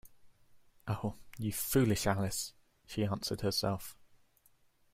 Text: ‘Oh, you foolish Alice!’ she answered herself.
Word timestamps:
‘Oh, 0.87 1.13
you 1.37 1.51
foolish 1.51 2.07
Alice!’ 2.07 2.53
she 2.87 3.05
answered 3.05 3.41
herself. 3.41 3.95